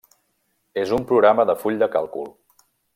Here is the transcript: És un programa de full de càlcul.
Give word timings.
És 0.85 0.93
un 0.97 1.05
programa 1.11 1.47
de 1.51 1.59
full 1.65 1.81
de 1.85 1.93
càlcul. 1.99 2.37